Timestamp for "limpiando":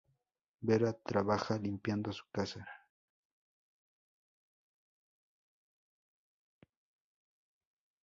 1.59-2.11